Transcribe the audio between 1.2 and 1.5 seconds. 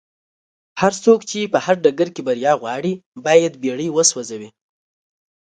چې